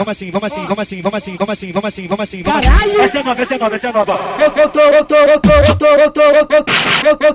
vamos 0.00 0.12
assim, 0.12 0.30
vamos 0.30 0.52
assim, 0.52 0.66
vamos 0.66 0.80
assim, 0.80 1.02
vamos 1.02 1.16
assim, 1.16 1.36
vamos 1.36 1.52
assim, 1.52 1.72
vamos 1.72 1.86
assim, 1.86 2.08
vamos 2.08 2.22
assim, 2.22 2.42
vamos 2.42 2.58
assim. 2.58 2.70
Caralho! 2.70 2.98
Vai 2.98 3.10
ser 3.10 3.22
nova, 3.22 3.34
vai 3.34 3.46
ser 3.46 3.58
nova, 3.58 3.70
vai 3.70 3.78
ser 3.78 3.92
nova. 3.92 4.20
Eu 4.40 4.50
tô, 4.50 4.60
eu 4.60 4.68
tô, 4.70 4.80
eu 4.80 5.04
tô, 5.04 5.14
eu 5.14 5.40
tô, 5.40 5.46
eu 5.46 5.76
tô, 5.76 5.86
eu 5.86 6.10
tô, 6.10 6.22
eu 6.22 6.46
tô, 6.46 6.62
eu 7.04 7.16
tô, 7.16 7.32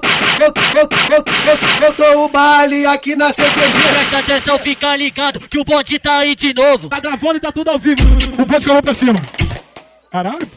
eu 1.13 1.23
tô, 1.23 1.85
eu 1.85 1.93
tô 1.93 2.25
o 2.25 2.29
baile 2.29 2.85
aqui 2.87 3.15
na 3.15 3.31
CTG. 3.31 3.81
Presta 3.93 4.17
atenção, 4.17 4.57
fica 4.57 4.95
ligado 4.95 5.39
que 5.41 5.59
o 5.59 5.63
bonde 5.63 5.99
tá 5.99 6.17
aí 6.19 6.35
de 6.35 6.53
novo. 6.55 6.89
Tá 6.89 6.99
gravando 6.99 7.37
e 7.37 7.39
tá 7.39 7.51
tudo 7.51 7.69
ao 7.69 7.77
vivo. 7.77 8.01
O 8.03 8.41
eu 8.41 8.73
vou 8.73 8.81
pra 8.81 8.93
cima. 8.95 9.21
Caralho. 10.11 10.49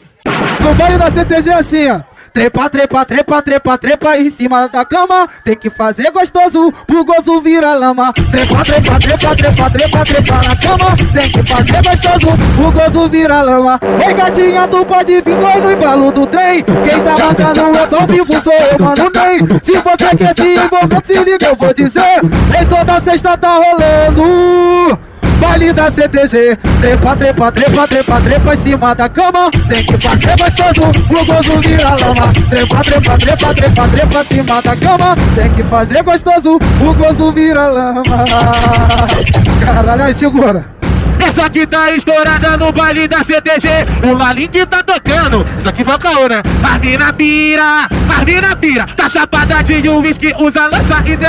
No 0.61 0.73
baile 0.75 0.97
da 0.97 1.11
CTG 1.11 1.51
assim, 1.51 1.89
ó. 1.89 2.01
Trepa, 2.33 2.69
trepa, 2.69 3.05
trepa, 3.05 3.41
trepa, 3.41 3.77
trepa 3.77 4.17
em 4.17 4.29
cima 4.29 4.67
da 4.67 4.85
cama. 4.85 5.27
Tem 5.43 5.55
que 5.55 5.69
fazer 5.69 6.11
gostoso, 6.11 6.71
pro 6.85 7.03
gozo 7.03 7.41
vira 7.41 7.73
lama. 7.73 8.13
Trepa, 8.13 8.63
trepa, 8.63 8.99
trepa, 8.99 9.35
trepa, 9.35 9.69
trepa, 9.69 10.05
trepa 10.05 10.35
na 10.35 10.55
cama. 10.55 10.95
Tem 11.13 11.31
que 11.31 11.43
fazer 11.43 11.83
gostoso, 11.83 12.27
pro 12.55 12.71
gozo 12.71 13.09
vira 13.09 13.41
lama. 13.41 13.79
Ei, 14.05 14.13
gatinha, 14.13 14.67
tu 14.67 14.85
pode 14.85 15.21
vir 15.21 15.35
no 15.35 15.71
embalo 15.71 16.11
do 16.11 16.25
trem. 16.27 16.63
Quem 16.63 17.03
tá 17.03 17.45
mandando 17.45 17.77
é 17.77 17.87
só 17.87 18.05
vivo, 18.05 18.43
sou 18.43 18.53
eu, 18.53 18.77
mano, 18.79 19.11
bem. 19.11 19.39
Se 19.63 19.77
você 19.77 20.15
quer 20.15 20.35
se 20.35 20.55
envolver, 20.55 21.03
se 21.05 21.23
liga, 21.23 21.47
eu 21.47 21.55
vou 21.55 21.73
dizer. 21.73 22.19
Em 22.59 22.65
toda 22.65 22.99
sexta 23.01 23.37
tá 23.37 23.55
rolando. 23.55 25.08
Baile 25.49 25.73
da 25.73 25.89
CTG, 25.89 26.55
trepa, 26.79 27.15
trepa, 27.15 27.51
trepa, 27.51 27.87
trepa, 27.87 28.21
trepa 28.21 28.53
em 28.53 28.57
cima 28.57 28.93
da 28.93 29.09
cama. 29.09 29.49
Tem 29.67 29.83
que 29.83 29.97
fazer 29.97 30.37
gostoso, 30.37 30.91
o 31.09 31.25
gozo 31.25 31.59
vira 31.59 31.89
lama. 31.89 32.31
Trepa, 32.49 32.83
trepa, 32.83 33.17
trepa, 33.17 33.53
trepa, 33.55 33.87
trepa 33.87 34.21
em 34.21 34.27
cima 34.27 34.61
da 34.61 34.75
cama. 34.75 35.17
Tem 35.33 35.49
que 35.49 35.63
fazer 35.63 36.03
gostoso, 36.03 36.59
o 36.79 36.93
gozo 36.93 37.31
vira 37.31 37.67
lama. 37.67 38.03
Caralho, 39.65 40.03
aí 40.03 40.13
segura. 40.13 40.78
Essa 41.19 41.45
aqui 41.45 41.65
tá 41.67 41.91
estourada 41.91 42.57
no 42.57 42.71
baile 42.71 43.07
da 43.07 43.23
CTG. 43.23 43.67
O 44.03 44.13
Lalingue 44.13 44.65
tá 44.65 44.81
tocando. 44.81 45.45
Isso 45.57 45.69
aqui 45.69 45.83
foi 45.83 45.95
o 45.95 45.99
caô, 45.99 46.27
né? 46.27 46.41
As 46.63 46.79
mina 46.79 47.13
pira, 47.13 47.87
as 48.09 48.25
mina 48.25 48.55
pira. 48.55 48.85
Tá 48.95 49.09
chapada 49.09 49.61
de 49.61 49.89
uísque, 49.89 50.33
usa 50.39 50.67
lança 50.67 51.03
e 51.05 51.15
de... 51.15 51.27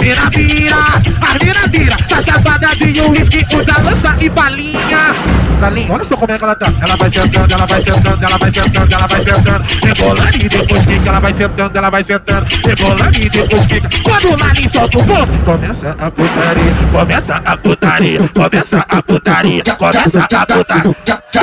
Mina 0.00 0.30
pira, 0.30 0.76
as 1.20 1.42
mina 1.42 1.68
pira. 1.70 1.96
Tá 2.08 2.22
chapada 2.22 2.66
de 2.76 3.00
uísque, 3.00 3.46
usa 3.54 3.82
lança 3.82 4.16
e 4.20 4.28
balinha. 4.28 5.43
Lalinha, 5.64 5.90
olha 5.90 6.04
só 6.04 6.14
como 6.16 6.30
é 6.30 6.36
que 6.36 6.44
ela 6.44 6.54
tá. 6.54 6.66
Ela 6.80 6.96
vai 6.96 7.10
sentando, 7.10 7.54
ela 7.54 7.66
vai 7.66 7.82
sentando, 7.82 8.24
ela 8.24 8.38
vai 8.38 8.52
sentando, 8.52 8.94
ela 8.94 9.06
vai 9.06 9.24
sentando. 9.24 9.64
Rebolando 9.86 10.36
e 10.36 10.48
depois 10.48 10.84
que 10.84 11.08
ela 11.08 11.20
vai 11.20 11.32
sentando, 11.32 11.78
ela 11.78 11.90
vai 11.90 12.04
sentando. 12.04 12.46
Rebolando 12.66 13.18
e 13.18 13.30
depois 13.30 13.66
que... 13.66 14.02
Quando 14.02 14.24
o 14.28 14.44
Lalinho 14.44 14.70
solta 14.70 14.98
o 14.98 15.06
corpo, 15.06 15.32
começa 15.44 15.90
a 15.98 16.10
putaria, 16.10 16.72
começa 16.92 17.36
a 17.36 17.56
putaria, 17.56 18.18
começa 18.28 18.86
a 18.88 19.02
putaria, 19.02 19.62
começa 19.78 20.20
a 20.20 20.46
putaria. 20.46 20.96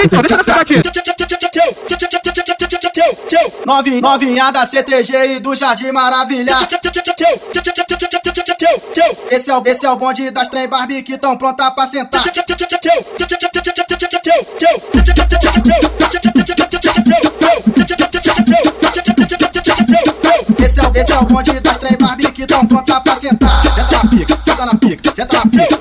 Então, 0.04 0.22
deixa 0.22 0.38
nessa 0.38 0.54
batida. 0.54 0.92
Novi, 3.66 4.02
novinha 4.02 4.52
da 4.52 4.66
CTG 4.66 5.36
e 5.36 5.40
do 5.40 5.56
Jardim 5.56 5.92
Maravilha. 5.92 6.56
Esse 9.32 9.50
é 9.50 9.58
o, 9.58 9.64
esse 9.66 9.86
é 9.86 9.90
o 9.90 9.96
bonde 9.96 10.30
das 10.32 10.48
trem 10.48 10.68
Barbie 10.68 11.02
que 11.02 11.18
tão 11.18 11.38
pronta 11.38 11.72
pra 11.72 11.88
sentar. 11.88 12.22
Esse 14.14 14.30
é 20.82 20.88
o, 20.88 20.92
esse 20.94 21.12
é 21.14 21.18
o 21.18 21.24
bonde 21.24 21.58
das 21.62 21.78
trem 21.78 21.98
Barbie 21.98 22.30
que 22.34 22.46
tão 22.46 22.66
pronta 22.66 23.00
pra 23.00 23.16
sentar. 23.16 23.64
Senta 23.64 24.04
na 24.04 24.10
pica, 24.10 24.38
senta 24.42 24.66
na 24.66 24.76
pica, 24.76 25.14
senta 25.14 25.38
na 25.38 25.46
pica. 25.46 25.80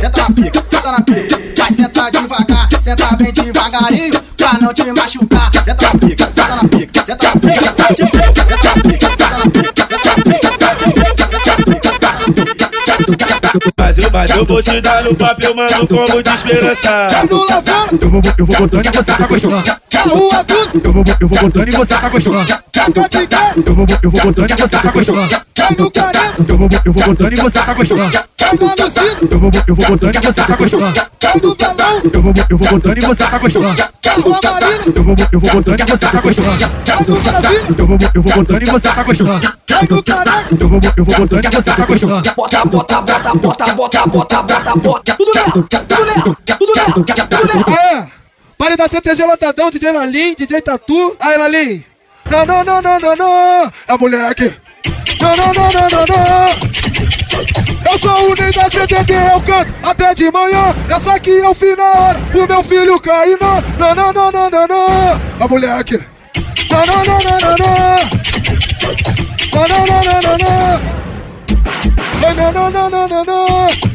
Senta 0.00 0.22
na 0.22 0.30
pica, 0.34 0.64
senta 0.66 0.90
na 0.90 1.00
pica. 1.00 1.54
Vai 1.56 1.72
sentar 1.72 2.10
devagar, 2.10 2.68
senta 2.80 3.16
bem 3.16 3.32
devagarinho 3.32 4.20
pra 4.36 4.54
não 4.60 4.74
te 4.74 4.92
machucar. 4.92 5.23
Mas 14.14 14.30
eu, 14.30 14.44
vou 14.46 14.62
te 14.62 14.80
dar 14.80 15.02
no 15.02 15.12
papel, 15.12 15.56
mano, 15.56 15.88
como 15.88 16.22
de 16.22 16.30
esperança. 16.30 17.08
No 17.28 17.44
lavando, 17.48 17.98
Eu 18.00 18.10
vou, 18.10 18.20
eu 18.38 18.46
vou 18.46 18.56
botando 18.58 18.86
e 18.86 18.88
você 18.88 19.02
tá 19.02 19.26
gostando. 19.26 19.62
na 19.92 20.00
rua 20.02 20.44
dos, 20.44 20.74
Eu 20.84 20.92
vou, 20.92 21.04
eu 21.20 21.28
vou 21.28 21.38
botando 21.40 21.68
e 21.68 21.70
você 21.72 21.86
tá 21.86 22.08
gostando. 22.08 22.38
na 22.38 22.84
cotiqueira, 22.94 23.52
Eu 23.66 23.74
vou, 23.74 23.86
eu 24.04 24.10
vou 24.12 24.22
botando 24.22 24.50
e 24.50 24.54
você 24.54 24.68
tá 24.68 24.92
gostando. 24.92 25.20
no 25.78 25.90
careta, 25.90 26.44
Eu 26.46 26.56
vou, 26.56 26.68
eu 26.84 26.92
vou 26.92 27.06
botando 27.06 27.32
e 27.32 27.36
você 27.36 27.50
tá 27.50 27.74
gostando. 27.74 28.33
No 28.52 28.68
cisne, 28.88 29.28
Eu 29.30 29.38
vou, 29.38 29.50
eu 29.66 29.74
vou 29.74 29.86
botando 29.86 30.14
e 30.14 30.18
você 30.18 30.32
tá 30.32 30.56
gostando. 30.56 30.92
velão, 30.92 32.02
Eu 32.12 32.22
vou, 32.22 32.32
eu 32.50 32.58
vou 32.58 32.68
botando 32.70 32.98
e 32.98 33.00
você 33.00 33.26
tá 33.26 33.38
gostando. 33.38 33.66
Eu 34.04 35.02
vou, 35.02 35.16
eu 35.32 35.40
vou 35.40 35.50
botando 35.52 35.80
e 35.80 35.84
você 35.84 35.98
tá 35.98 36.20
gostando. 36.20 36.50
Eu 37.78 37.86
vou, 37.86 37.98
eu 38.14 38.22
vou 38.22 38.34
botando 38.34 38.62
e 38.62 38.66
você 38.66 38.80
tá 38.80 39.02
gostando. 39.02 39.40
Eu 40.60 40.68
vou, 40.68 40.80
eu 40.96 41.04
vou 41.04 41.16
botando 41.18 41.44
e 41.44 41.48
você 41.48 41.62
tá 41.62 41.86
gostando. 41.86 42.34
Bota, 42.36 42.64
bota, 42.64 43.00
bota, 43.00 43.34
bota, 43.34 43.74
bota, 43.74 44.06
bota, 44.06 44.42
bota, 44.42 44.76
bota. 44.76 45.14
Tudo 45.14 45.32
nela, 45.34 45.50
tudo 45.50 45.68
nela, 45.72 46.36
tudo 46.58 46.72
nela, 46.76 46.92
tudo 46.92 47.06
nela. 47.56 47.64
É, 47.80 48.06
pare 48.58 48.76
da 48.76 48.88
CTG 48.88 49.24
lotadão, 49.24 49.70
DJ 49.70 49.92
Lalim, 49.92 50.34
DJ 50.34 50.60
Tatu. 50.60 51.16
Aí, 51.20 51.38
Lalim. 51.38 51.84
Não, 52.30 52.46
não, 52.46 52.64
não, 52.64 52.82
não, 52.82 53.00
não, 53.00 53.16
não. 53.16 53.72
É 53.88 54.28
aqui. 54.28 54.52
Não, 55.20 55.36
não, 55.36 55.52
não, 55.52 55.70
não, 55.72 55.88
não, 55.90 56.04
não. 56.06 56.83
Eu 57.90 57.98
sou 57.98 58.30
o 58.30 58.34
Ney 58.34 58.52
da 58.52 58.70
CDT, 58.70 59.14
eu 59.14 59.40
canto 59.42 59.72
até 59.82 60.14
de 60.14 60.30
manhã. 60.30 60.74
Essa 60.88 61.14
aqui 61.14 61.30
eu 61.30 61.54
fiz 61.54 61.76
na 61.76 61.84
hora 61.84 62.18
O 62.34 62.46
meu 62.46 62.64
filho 62.64 63.00
cai 63.00 63.36
na. 63.40 63.60
Na, 63.78 63.94
na, 63.94 64.12
na, 64.12 64.32
na, 64.32 64.50
na, 64.50 64.66
na. 64.66 65.20
A 65.44 65.48
moleque. 65.48 65.98
Na, 66.70 66.86
na, 66.86 67.04
na, 67.04 67.18
na, 67.18 67.40
na, 67.40 67.56
na. 67.56 68.24
Na, 69.52 69.68
na, 69.68 69.78
na, 69.86 70.02
na, 70.02 70.22
na, 70.22 70.38
na. 70.38 70.94
Na, 72.20 72.52
na, 72.52 72.70
na, 72.70 72.90
na, 72.90 73.08
na, 73.08 73.24
na. 73.24 73.44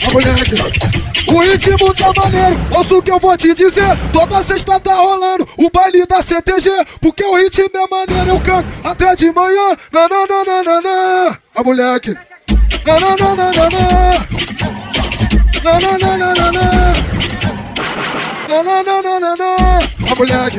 A 0.08 0.14
moleque. 0.14 1.00
O 1.28 1.40
ritmo 1.42 1.94
tá 1.94 2.12
maneiro, 2.16 2.60
ouço 2.76 2.98
o 2.98 3.04
que 3.04 3.12
eu 3.12 3.20
vou 3.20 3.38
te 3.38 3.54
dizer. 3.54 3.98
Toda 4.12 4.42
sexta 4.42 4.80
tá 4.80 4.96
rolando 4.96 5.48
o 5.58 5.70
baile 5.70 6.06
da 6.08 6.24
CTG. 6.24 6.70
Porque 7.00 7.24
o 7.24 7.36
ritmo 7.36 7.70
é 7.76 7.88
maneiro, 7.88 8.30
eu 8.30 8.40
canto 8.40 8.68
até 8.84 9.14
de 9.14 9.32
manhã. 9.32 9.78
Na, 9.92 10.08
na, 10.08 10.26
na, 10.26 10.44
na, 10.44 10.64
na, 10.64 10.82
na. 10.82 11.38
A 11.56 11.64
moleque. 11.64 12.29
A 20.10 20.16
mulher. 20.16 20.52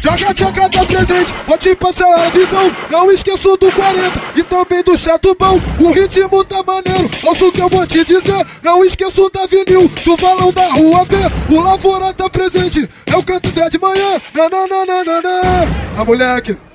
Joga, 0.00 0.32
joga, 0.34 0.68
tá 0.68 0.84
presente, 0.84 1.34
te 1.58 1.74
passar 1.74 2.26
a 2.26 2.30
visão. 2.30 2.72
Não 2.90 3.10
esqueço 3.10 3.56
do 3.56 3.72
40 3.72 4.22
e 4.36 4.42
também 4.44 4.82
do 4.82 4.96
chato 4.96 5.36
bom. 5.38 5.60
O 5.80 5.90
ritmo 5.90 6.44
tá 6.44 6.62
maneiro, 6.62 7.10
ouça 7.24 7.44
o 7.44 7.52
que 7.52 7.60
eu 7.60 7.68
vou 7.68 7.86
te 7.86 8.04
dizer. 8.04 8.46
Não 8.62 8.84
esqueço 8.84 9.28
da 9.30 9.46
vinil, 9.46 9.90
do 10.04 10.16
valão 10.16 10.52
da 10.52 10.72
rua 10.72 11.04
B. 11.04 11.16
O 11.52 11.60
Lavoura 11.60 12.12
tá 12.14 12.30
presente, 12.30 12.88
eu 13.12 13.22
canto 13.22 13.48
até 13.48 13.68
de 13.68 13.78
manhã. 13.78 14.20
Não. 14.34 16.00
A 16.00 16.04
mulher 16.04 16.36
aqui. 16.36 16.67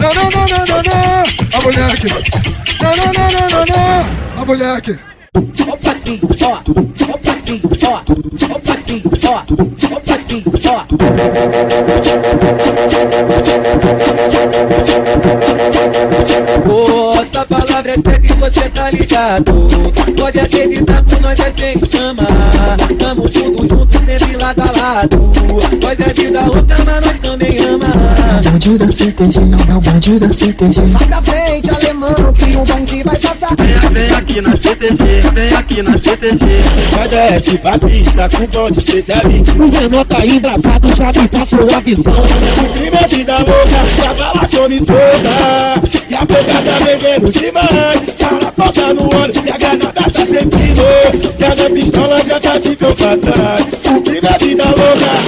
Não, 0.00 0.14
não, 0.14 0.30
não, 0.30 0.46
não, 0.46 0.62
não, 0.64 0.82
não. 0.82 1.24
A 1.52 1.62
mulher 1.62 1.90
aqui. 1.92 2.08
Não, 2.80 2.92
não, 2.96 3.06
não, 3.12 3.28
não, 3.32 3.46
não, 3.50 3.64
não. 3.66 4.42
A 4.42 4.44
mulher 4.44 4.76
aqui. 4.76 4.96
Ó 5.34 5.40
o 5.72 5.76
passinho, 5.76 6.20
ó, 6.40 6.46
ó 6.46 6.54
o 6.54 7.18
passinho, 7.18 7.60
ó, 7.82 7.88
ó 7.88 7.96
o 8.54 8.60
passinho, 8.60 9.02
ó, 9.24 9.28
ó 9.28 9.94
o 9.96 10.00
passinho, 10.00 10.44
ó. 10.66 10.84
Nossa 17.14 17.44
palavra 17.46 17.90
é 17.90 17.94
séria 17.94 18.20
e 18.22 18.32
você 18.34 18.68
tá 18.68 18.90
ligado 18.90 19.52
Pode 20.16 20.38
acreditar 20.38 21.02
com 21.02 21.20
nós 21.20 21.40
é 21.40 21.52
sem 21.52 21.80
chama 21.90 22.24
Tamo 22.98 23.28
tudo 23.28 23.68
junto, 23.68 23.98
sempre 23.98 24.36
lado 24.36 24.62
a 24.62 24.80
lado 24.80 25.32
Nós 25.82 26.00
é 26.00 26.12
vida 26.12 26.40
louca, 26.44 26.84
mas 26.84 27.06
nós 27.06 27.18
também 27.18 27.58
ama 27.58 28.07
bonde 28.42 28.78
da 28.78 28.86
CTG, 28.92 29.38
é 29.68 29.74
o 29.74 29.80
bonde 29.80 30.18
da 30.18 30.32
CTG. 30.32 30.86
Sai 30.86 31.08
da 31.08 31.22
frente, 31.22 31.70
alemão, 31.70 32.14
que 32.34 32.56
o 32.56 32.64
bonde 32.64 33.02
vai 33.02 33.18
passar. 33.18 33.54
Vem, 33.56 33.92
vem 33.92 34.16
aqui 34.16 34.40
na 34.40 34.50
CTG, 34.52 35.30
vem 35.34 35.54
aqui 35.54 35.82
na 35.82 35.92
CTG. 35.92 36.46
Vai 36.90 37.08
desce 37.08 37.58
pra 37.58 37.78
pista 37.78 38.28
com 38.28 38.46
bonde 38.46 38.78
especialista. 38.78 39.52
O 39.52 39.68
menor 39.68 40.04
tá 40.04 40.26
embrasado, 40.26 40.94
já 40.94 41.20
me 41.20 41.28
passou 41.28 41.74
a 41.74 41.80
visão. 41.80 42.12
O 42.12 42.72
crime 42.72 42.96
é 42.96 43.08
vida 43.08 43.38
louca, 43.38 43.96
já 43.96 44.14
bala 44.14 44.48
come 44.48 44.78
solta. 44.78 45.98
E 46.08 46.14
a 46.14 46.20
boca 46.20 46.44
tá 46.44 46.84
bebendo 46.84 47.30
demais. 47.30 48.02
Fala 48.18 48.52
falta 48.56 48.94
no 48.94 49.04
olho, 49.16 49.32
e 49.44 49.50
a 49.50 49.58
granada 49.58 49.92
tá 49.92 50.26
sentindo. 50.26 50.82
E 51.38 51.44
a 51.44 51.54
minha 51.54 51.70
pistola 51.70 52.24
já 52.24 52.40
tá 52.40 52.58
de 52.58 52.76
campo 52.76 53.04
atrás. 53.04 53.66
O 53.86 54.00
crime 54.02 54.28
é 54.28 54.38
vida 54.38 54.64
louca. 54.64 55.27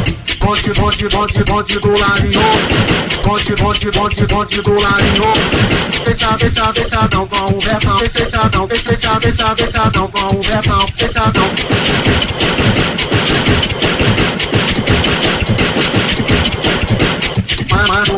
Bonde, 0.77 1.07
bonde, 1.09 1.43
bonde 1.43 1.79
do 1.79 1.99
larinho. 1.99 2.41
Bonde, 3.23 3.55
bonde, 3.55 3.91
bonde, 3.91 4.27
bonde 4.27 4.61
do 4.61 4.81
larinho. 4.81 5.33
Fecha, 6.05 6.37
fecha, 6.37 6.73
fechadão 6.73 7.27
com 7.27 7.45
o 7.45 7.59
betão. 7.59 7.97
Fechadão, 7.99 8.67
fecha, 8.67 9.19
fecha, 9.19 9.55
fechadão 9.55 10.07
com 10.07 10.35
o 10.35 10.41
betão. 10.41 10.87
Fechadão. 10.97 12.80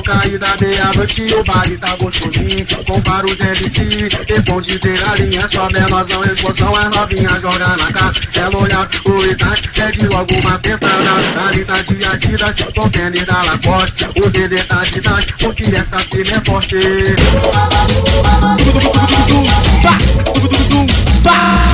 Mas, 0.03 0.15
mas 0.15 0.17
não 0.17 0.19
cair 0.19 0.39
da 0.39 0.57
meia-noite 0.59 1.23
o 1.33 1.43
baile 1.43 1.77
tá 1.77 1.95
gostosinho. 1.95 2.65
Com 2.87 2.99
barulho 3.01 3.35
de 3.35 3.43
MC 3.43 4.09
e 4.27 4.41
bom 4.41 4.61
dizer 4.61 4.99
a 5.09 5.15
linha 5.15 5.47
Só 5.49 5.67
melorzão, 5.69 6.23
explosão, 6.23 6.75
as 6.75 6.89
novinhas 6.95 7.41
joga 7.41 7.67
na 7.67 7.91
cara 7.91 8.13
Ela 8.35 8.57
olha 8.57 8.89
pro 9.03 9.31
idade, 9.31 9.69
pede 9.69 10.07
logo 10.07 10.33
uma 10.39 10.59
pentada 10.59 11.47
Ali 11.47 11.65
tá 11.65 11.81
de 11.81 12.05
Adidas, 12.05 12.53
com 12.75 12.89
tênis 12.89 13.25
da 13.25 13.41
Lacoste. 13.43 14.09
O 14.15 14.29
dele 14.29 14.57
tá 14.57 14.83
de 14.83 14.97
idade, 14.97 15.33
porque 15.39 15.63
essa 15.63 15.99
filha 15.99 16.35
é 16.35 16.45
forte. 16.45 16.77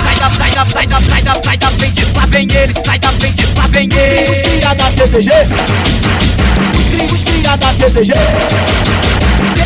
Sai 0.01 0.15
da, 0.15 0.29
sai 0.29 0.51
da, 0.51 0.65
sai 0.65 0.87
da, 0.87 1.01
sai 1.01 1.21
da, 1.21 1.43
sai 1.43 1.57
da 1.57 1.71
frente, 1.71 2.05
lá 2.15 2.25
vem 2.27 2.47
eles, 2.51 2.75
sai 2.85 2.99
da 2.99 3.09
frente, 3.13 3.45
lá 3.57 3.67
vem 3.67 3.89
eles. 3.91 4.29
Os 4.29 4.41
cria 4.41 4.73
da 4.75 4.85
CTG 4.91 5.31
gringos 6.99 7.23
cria 7.23 7.55
da 7.55 7.67
CTG. 7.73 8.13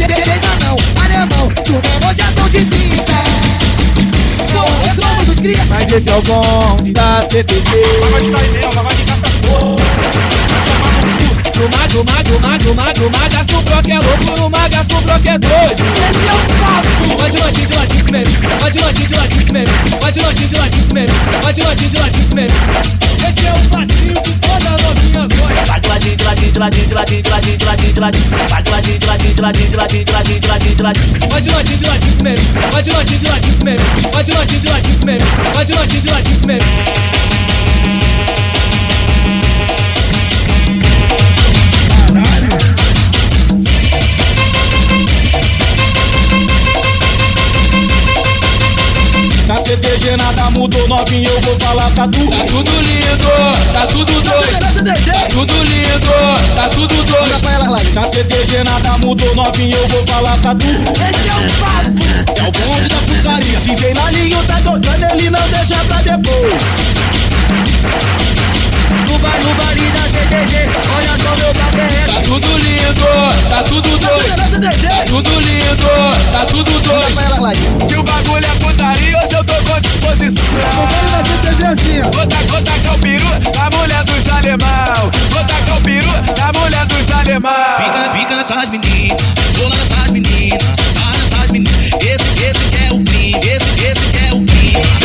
Querida 0.07 0.47
não, 0.61 0.75
alemão, 1.03 1.47
do 1.47 1.73
é 1.73 2.07
Hoje 2.07 2.17
já 2.17 2.31
tão 2.33 2.49
de 2.49 2.65
30. 2.65 3.11
Né? 3.11 3.23
Sou 4.51 4.63
o 4.63 4.95
dono 4.95 5.25
dos 5.25 5.39
cria. 5.39 5.65
Mas 5.65 5.91
esse 5.91 6.09
é 6.09 6.15
o 6.15 6.21
bom 6.21 6.77
da 6.91 7.21
CTG. 7.29 7.69
Vai 8.11 8.21
de 8.21 8.31
mesmo, 8.31 8.71
vai 8.71 8.95
de 8.95 9.03
casa 9.03 10.42
no 11.55 11.69
mago, 11.69 12.03
mago, 12.03 12.39
mago, 12.39 12.73
mago, 12.73 13.09
maga, 13.11 13.45
suprou 13.47 13.81
que 13.83 13.91
é 13.91 13.99
louco, 13.99 14.41
no 14.41 14.49
maga, 14.49 14.85
suprou 14.89 15.19
que 15.19 15.29
é 15.29 15.37
doido. 15.37 15.83
Esse 16.09 16.27
é 16.27 16.33
o 16.33 16.41
papo. 16.59 17.17
Pode 17.17 17.37
latir 17.37 17.67
de 17.67 17.75
latir 17.75 18.11
mesmo, 18.11 18.37
pode 18.59 18.79
latir 18.79 19.07
de 19.07 19.13
latir 19.15 19.53
mesmo, 19.53 19.73
pode 19.99 20.19
latir 20.19 20.47
de 20.47 20.55
latir 20.55 20.93
mesmo, 20.93 21.15
pode 21.41 21.61
latir 21.61 21.89
de 21.89 21.99
latir 21.99 22.35
mesmo. 22.35 22.57
Esse 23.23 23.45
é 23.45 23.51
o 23.51 23.69
passinho 23.69 24.21
que 24.23 24.31
toda 24.39 24.69
novinha 24.81 25.27
gosta. 25.27 25.63
Vai 25.71 25.79
de 25.79 25.87
latir, 25.89 26.15
de 26.15 26.23
latir, 26.23 26.51
de 26.51 26.59
latir, 26.59 26.87
de 26.87 26.93
latir, 26.93 27.21
de 27.21 27.29
latir, 27.29 27.57
de 27.57 27.65
latir, 27.65 27.93
de 27.93 27.99
latir. 27.99 28.21
Vai 28.49 28.63
de 28.63 28.71
latir, 28.71 28.99
de 28.99 29.05
latir, 29.05 29.33
de 29.33 29.41
latir, 29.41 29.69
de 29.69 29.77
latir, 29.77 30.05
de 30.05 30.11
latir, 30.11 30.39
de 30.39 30.47
latir, 30.47 30.75
de 30.75 30.83
latir. 30.83 31.29
Pode 31.29 31.49
latir 31.49 31.77
de 31.77 31.85
latir 31.87 32.23
mesmo, 32.23 32.45
pode 32.71 32.89
latir 32.91 33.17
de 33.17 33.29
latir 33.29 33.63
mesmo, 33.63 33.85
pode 34.11 34.31
latir 34.31 34.59
de 34.59 34.69
latir 34.69 35.05
mesmo, 35.05 35.27
pode 35.53 35.73
latir 35.73 36.01
de 36.01 36.11
latir 36.11 36.47
mesmo. 36.47 36.67
Na 49.53 49.61
CTG 49.61 50.17
nada 50.17 50.49
mudou, 50.49 50.87
novinho, 50.87 51.29
eu 51.29 51.39
vou 51.41 51.59
falar 51.59 51.91
pra 51.91 52.07
tu 52.07 52.27
Tá 52.27 52.43
tudo 52.45 52.71
lindo, 52.71 53.29
tá 53.71 53.85
tudo 53.85 54.19
dois. 54.21 54.57
Tá 54.57 55.27
tudo 55.29 55.53
lindo, 55.53 56.09
tá 56.55 56.69
tudo 56.69 57.03
dois. 57.03 57.41
Na 57.93 58.03
CTG 58.03 58.63
nada 58.63 58.97
mudou, 58.97 59.35
novinho, 59.35 59.77
eu 59.77 59.87
vou 59.89 60.03
falar 60.07 60.35
pra 60.37 60.55
tu 60.55 60.65
Esse 60.65 61.29
é 61.29 61.35
o 61.37 61.43
papo. 61.59 62.01
É 62.35 62.47
o 62.47 62.51
bonde 62.51 62.87
da 62.89 62.95
putaria 62.95 63.59
DJ 63.59 63.93
Nalinho 63.93 64.43
tá 64.47 64.55
tocando, 64.55 65.03
ele 65.13 65.29
não 65.29 65.47
deixa 65.51 65.75
pra 65.85 65.97
depois. 66.01 66.63
No 69.09 69.17
baile, 69.19 69.45
no 69.45 69.55
baile 69.55 69.91
da 69.91 70.01
CTG, 70.01 70.69
olha 70.95 71.17
só 71.17 71.35
meu 71.37 71.53
Tá 71.53 71.65
papel. 71.65 72.21
tudo 72.23 72.57
lindo, 72.57 73.05
tá 73.49 73.63
tudo 73.63 73.97
dois. 73.97 74.35
Tá 74.35 75.03
tudo 75.05 75.39
lindo, 75.39 75.87
tá 76.31 76.45
tudo 76.45 76.79
dois. 76.79 77.15
Se 77.87 77.95
o 77.95 78.03
bagulho 78.03 78.45
é 78.45 78.55
putaria, 78.59 79.17
hoje 79.17 79.33
eu 79.35 79.43
tô 79.43 79.53
com 79.53 79.79
disposição. 79.79 80.43
Vou 82.13 82.25
tacar, 82.27 82.45
vou 82.47 82.61
tacar 82.61 82.95
o 82.95 82.99
peru 82.99 83.25
na 83.55 83.69
mulher 83.77 84.03
dos 84.03 84.27
alemão. 84.31 85.11
Vou 85.29 85.43
tacar 85.43 85.77
o 85.77 85.81
peru 85.81 86.07
na 86.37 86.59
mulher 86.59 86.85
dos 86.85 87.11
alemão. 87.11 87.53
Fica, 87.77 88.09
fica 88.19 88.35
nessas 88.35 88.69
meninas, 88.69 89.21
pula 89.55 89.75
nessas 89.75 90.09
meninas, 90.11 90.61
sai 90.93 91.17
nessas 91.23 91.51
meninas. 91.51 91.73
Esse, 92.01 92.45
esse 92.45 92.65
que 92.69 92.85
é 92.85 92.93
o 92.93 93.03
crime, 93.03 93.39
esse, 93.39 93.85
esse 93.85 94.05
que 94.07 94.17
é 94.17 94.29
o 94.35 94.41
crime. 94.45 95.02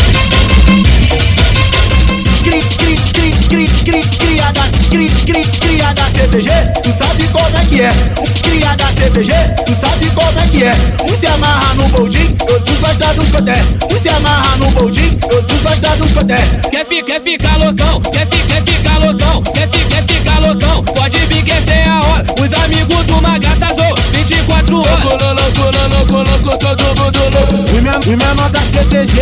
HCTG 6.39 6.51
Tu 6.83 6.93
sabe 6.93 7.25
como 7.29 7.57
é 7.57 7.65
que 7.65 7.81
é 7.83 7.91
Scri, 8.37 8.63
HCTG 8.63 9.33
Tu 9.67 9.75
sabe 9.75 10.07
como 10.11 10.39
é 10.39 10.47
que 10.47 10.63
é 10.63 10.73
Um 11.03 11.19
se 11.19 11.27
amarra 11.27 11.75
no 11.75 11.89
boldinho, 11.89 12.37
outros 12.51 12.79
gosta 12.79 13.15
dos 13.15 13.29
coté 13.29 13.57
Um 13.93 14.01
se 14.01 14.09
amarra 14.09 14.57
no 14.59 14.71
boldinho, 14.71 15.19
outros 15.35 15.61
gosta 15.63 15.97
dos 15.97 16.13
coté 16.13 16.37
Quer, 16.71 16.87
fi, 16.87 17.03
quer 17.03 17.21
ficar 17.21 17.57
loucão, 17.57 18.01
quer, 18.03 18.27
fi, 18.27 18.39
quer 18.45 18.63
ficar 18.63 18.99
loucão, 18.99 19.43
quer, 19.43 19.69
fi, 19.69 19.85
quer 19.85 20.03
ficar 20.05 20.39
loucão. 20.41 20.85
Pode 20.85 21.19
vir 21.27 21.43
que 21.43 21.51
essa 21.51 21.73
é 21.73 21.89
a 21.89 22.01
hora. 22.01 22.25
Os 22.41 22.65
amigos 22.65 23.05
do 23.07 23.21
Magaçador, 23.21 24.01
24 24.13 24.81
horas. 24.81 25.03
Louco, 25.03 25.25
louco, 25.25 26.15
louco, 26.15 26.31
louco, 26.31 26.59
todo 26.59 26.85
mundo 26.85 27.21
louco. 27.35 27.65
Os 27.65 28.07
os 28.07 28.17
menor 28.17 28.51
da 28.51 28.61
CTG 28.61 29.21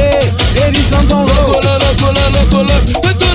Eles 0.66 0.92
andam 0.92 1.24
Louco, 1.24 1.52
louco, 1.52 2.04
louco, 2.04 2.56
louco, 2.56 2.86
muito 2.86 3.24
louco. 3.24 3.25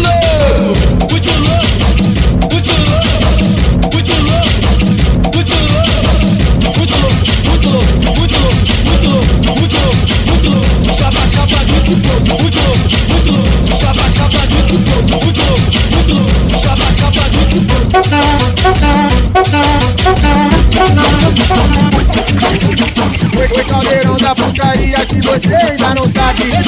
Não 26.47 26.63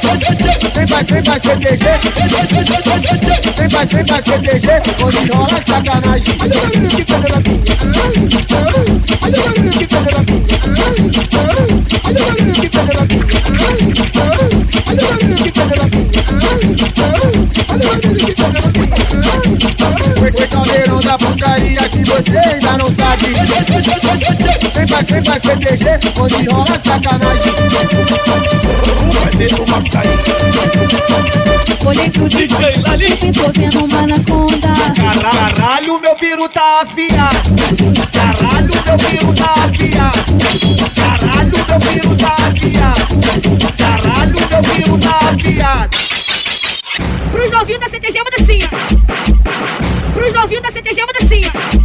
sabe 0.00 0.34
Vem 0.74 0.86
pra, 0.86 1.02
vem 1.02 1.22
pra 1.22 1.34
CTG 1.34 1.84
Vem 3.56 3.68
pra, 3.68 3.84
vem 3.84 4.04
pra 4.04 4.16
CTG 4.16 4.68
Onde 5.02 5.30
rola 5.32 5.58
sacanagem. 5.66 6.34
Olha 6.40 6.50
o 6.50 6.60
barulho 6.60 6.88
que 6.88 7.04
faz 7.04 7.24
ela 7.24 7.38
Olha 9.22 9.34
o 9.34 9.44
barulho 9.44 9.72
que 9.72 9.86
faz 9.88 10.06
ela 10.06 10.22
Olha 12.04 12.12
o 12.12 12.24
barulho 12.24 12.52
que 12.52 12.68
faz 12.68 12.84
ela 12.84 13.04
Olha 14.14 15.00
o 15.00 15.06
barulho 15.06 15.36
que 15.36 15.50
faz 15.52 15.70
ela 15.70 15.86
Olha 17.68 17.80
o 17.80 17.88
barulho 17.88 18.16
que 18.16 18.32
faz 18.34 18.54
ela 18.54 18.74
Oi, 20.24 20.30
caldeirão 20.48 21.00
da 21.00 21.18
putaria 21.18 21.88
que 21.88 22.04
você 22.04 22.38
ainda 22.38 22.78
não 22.78 22.86
sabe. 22.94 23.26
Vem 24.74 24.86
pra, 24.86 25.00
vem 25.02 25.22
pra 25.22 25.34
CTG 25.34 25.84
Onde 26.18 26.48
rola 26.48 26.80
sacanagem 26.84 28.53
Olhei 31.84 32.08
pro 32.10 32.28
DJ 32.28 32.46
e 33.20 33.32
tô 33.32 33.50
vendo 33.52 33.84
uma 33.84 33.98
anaconda. 33.98 34.68
Caralho, 34.94 36.00
meu 36.00 36.14
piru 36.14 36.48
tá 36.48 36.82
afiado. 36.82 37.36
Caralho, 38.12 38.70
meu 38.86 38.96
piru 38.96 39.34
tá 39.34 39.54
afiado. 39.64 40.18
Caralho, 40.94 41.52
meu 41.68 41.78
piru 41.80 42.16
tá 42.16 42.36
afiado. 42.46 43.04
Caralho, 43.76 44.38
meu 44.50 44.62
piru 44.62 44.98
tá 44.98 45.18
afiado. 45.30 45.96
Pros 47.32 47.50
novinhos 47.50 47.80
da 47.80 47.88
CTG, 47.88 48.18
assim. 48.40 48.58
ó. 48.64 50.12
Pros 50.14 50.32
novinhos 50.32 50.62
da 50.62 50.70
CTG, 50.70 51.00
assim. 51.22 51.83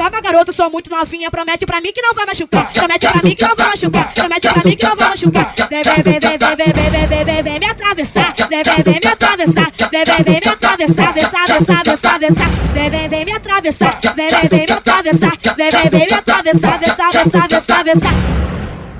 Calma, 0.00 0.18
garoto, 0.22 0.50
sou 0.50 0.70
muito 0.70 0.88
novinha. 0.88 1.30
Promete 1.30 1.66
pra 1.66 1.78
mim 1.78 1.92
que 1.92 2.00
não 2.00 2.14
vai 2.14 2.24
machucar. 2.24 2.72
Promete 2.72 3.06
pra 3.06 3.22
mim 3.22 3.34
que 3.34 3.44
não 3.44 3.54
vai 3.54 3.68
machucar. 3.68 4.14
Promete 4.14 4.48
pra 4.48 4.62
mim 4.64 4.76
que 4.76 4.86
não 4.86 4.96
vai 4.96 5.10
machucar. 5.10 5.54
Vem, 5.68 5.82
vem, 5.82 5.94
vem, 6.02 6.02
vem, 6.02 6.38
vem, 6.38 6.56
vem, 6.56 6.72
vem, 6.72 6.90
vem, 6.90 7.06
vem, 7.06 7.24
vem, 7.24 7.42
vem 7.42 7.60
me 7.60 7.66
atravessar. 7.66 8.34
Vem, 8.48 8.62
vem, 8.62 8.82
vem 8.82 9.00
me 9.04 9.10
atravessar. 9.10 9.72
Vem, 9.90 10.04
vem, 10.06 10.24
vem 10.24 10.40
me 10.42 10.48
atravessar. 10.48 11.12
Vessar, 11.12 11.46
vessar, 11.46 11.84
vessar, 11.84 12.18
vessar. 12.18 12.48
Vem, 12.72 12.90
vem, 12.90 13.08
vem 13.10 13.24
me 13.26 13.32
atravessar. 13.32 14.00
Vem, 14.16 14.28
vem, 14.28 14.48
vem 14.48 14.66
me 14.66 14.72
atravessar. 14.72 15.38
Vem, 15.58 15.70
vem, 15.70 15.90
vem 15.90 16.06
me 16.06 16.14
atravessar. 16.14 16.78
Vessar, 16.78 17.10
vessar, 17.12 17.48
vessar, 17.50 17.84
vessar. 17.84 18.12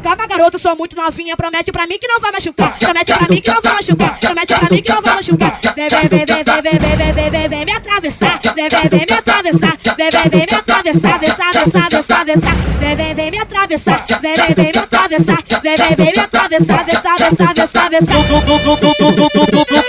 Calma, 0.02 0.26
garoto, 0.26 0.58
sou 0.58 0.74
muito 0.74 0.96
novinha. 0.96 1.36
Promete 1.36 1.70
pra 1.70 1.86
mim 1.86 1.98
que 1.98 2.08
não 2.08 2.18
vai 2.20 2.32
machucar. 2.32 2.78
Promete 2.78 3.12
pra 3.12 3.28
mim 3.28 3.40
que 3.40 3.50
não 3.50 3.60
vai 3.60 3.74
machucar. 3.74 4.18
Promete 4.18 4.54
pra 4.54 4.70
mim 4.70 4.82
que 4.82 4.92
não 4.92 5.02
vai 5.02 5.14
machucar. 5.14 5.60
Vem, 5.74 5.88
vem, 5.88 6.08
vem, 6.08 6.08
vem, 6.08 6.44
vem, 6.44 6.62
vem, 6.62 6.78
vem, 6.78 6.96
vem, 6.96 7.12
vem, 7.12 7.30
vem, 7.30 7.48
vem 7.48 7.64
me 7.66 7.72
atravessar. 7.72 8.40
Vem, 8.54 8.68
vem, 8.68 8.88
vem 8.88 9.06
me 9.08 9.18
atravessar. 9.18 9.78
Vem, 9.96 10.10
vem, 10.10 10.30
vem 10.30 10.46
me 10.50 10.54
atravessar. 10.58 11.18
Vessar, 11.18 11.52
vessar, 11.52 11.88
vessar, 11.90 12.24
vessar. 12.24 12.54
Vem, 12.80 12.96
vem, 12.96 13.14
vem 13.14 13.30
me 13.30 13.38
atravessar. 13.38 14.06
Vem, 14.22 14.34
vem, 14.34 14.54
vem 14.54 14.72
me 14.72 14.78
atravessar. 14.78 15.44
Vem, 15.62 15.76
vem, 15.76 15.96
vem 15.96 16.12
me 16.16 16.20
atravessar. 16.20 16.84
Vessar, 16.84 17.16
vessar, 17.18 17.54
vessar, 17.54 17.90
vessar. 17.90 18.20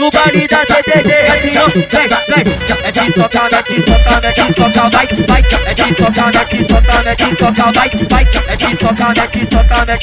No 0.02 0.10
baile 0.10 0.48
da 0.48 0.66
CTG, 0.66 1.14
assim 1.30 1.52
vem, 1.52 1.68
vem 1.88 2.54
É 2.84 2.92
de 2.92 3.14
socar, 3.14 3.54
é 3.54 3.62
de 3.62 3.76
socar, 3.86 4.26
é 4.26 4.32
de 4.32 4.56
socar, 4.56 4.90
vai, 4.90 5.08
vai 5.28 5.42
É 5.68 5.74
de 5.76 5.84
socar, 5.96 6.36
é 6.36 6.44
de 6.44 6.68
socar, 6.68 7.08
é 7.08 7.16
de 7.16 7.38
socar, 7.38 7.72
vai, 7.72 7.90
vai 8.10 8.28
É 8.48 8.56
de 8.56 8.80
socar, 8.80 9.14
é 9.16 9.28
de 9.28 9.40
socar, 9.46 9.90
é 9.90 9.98
de 9.98 10.00
socar, 10.00 10.00
vai, 10.00 10.01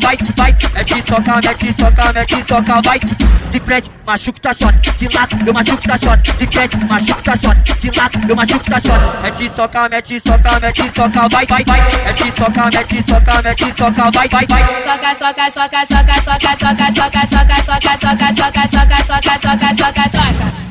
vai 0.00 0.16
É 0.74 0.84
de 0.84 0.94
socar, 1.06 1.38
é 1.44 1.54
de 1.54 1.72
socar, 1.74 2.16
é 2.16 2.24
de 2.24 2.48
socar, 2.48 2.82
vai 2.82 2.98
De 2.98 3.60
frente, 3.60 3.90
machuco 4.04 4.40
tá 4.40 4.52
shot, 4.52 4.90
de 4.96 5.16
lado, 5.16 5.36
eu 5.46 5.54
machuco 5.54 5.82
tá 5.82 5.96
shot 5.98 6.32
De 6.32 6.46
frente, 6.46 6.76
machuco 6.76 7.22
tá 7.22 7.36
shot, 7.36 7.74
de 7.74 7.98
lado, 7.98 8.18
eu 8.28 8.36
machuco 8.36 8.70
tá 8.70 8.80
shot 8.80 9.24
É 9.24 9.30
é 9.94 10.02
de 10.02 10.20
socar, 10.20 10.64
é 10.64 10.72
de 10.72 10.82
socar, 10.84 11.28
vai, 11.30 11.46
vai, 11.46 11.64
vai 11.64 11.80
É 11.80 12.12
é 12.74 12.84
de 12.84 13.02
socar, 13.02 13.46
é 13.46 13.54
de 13.54 13.78
socar, 13.78 14.12
vai, 14.12 14.28
vai, 14.28 14.46
vai 14.46 14.62
Soca, 14.84 15.14
soca, 15.14 15.50
soca, 15.50 15.86
soca, 15.86 16.14
soca, 16.22 16.56
soca, 16.56 16.92
soca, 16.92 17.26
soca, 17.26 17.62
soca, 17.62 17.96
soca, 17.96 18.34
soca, 18.34 18.66
soca, 18.66 19.06
soca, 19.06 19.40
soca, 19.40 19.74
soca, 19.74 20.02
soca. 20.02 20.16
Soca, 20.16 20.65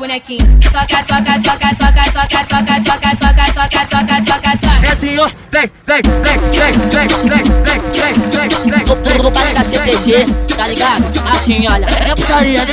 bonequinho. 0.00 0.58
Soca, 0.62 1.04
soca, 1.04 1.34
soca, 1.44 1.68
soca, 1.76 2.08
soca, 2.10 2.44
soca, 2.48 2.80
soca, 2.80 3.16
soca, 3.16 3.44
soca, 3.52 3.86
soca, 3.86 4.16
soca, 4.24 4.50
soca. 4.56 4.86
É 4.86 4.92
assim 4.92 5.18
ó, 5.18 5.28
vem, 5.52 5.70
vem, 5.86 6.02
vem, 6.24 6.38
vem, 6.50 6.72
vem, 6.88 7.08
vem, 7.08 7.42
vem, 7.50 7.82
vem, 7.92 8.48
vem, 8.70 8.84
vem 9.04 9.18
no 9.22 9.30
baile 9.30 9.54
da 9.54 9.64
CTG, 9.64 10.24
tá 10.56 10.66
ligado? 10.66 11.04
Assim, 11.28 11.68
olha. 11.68 11.86
É 11.86 12.14
putaria, 12.14 12.64
né? 12.64 12.72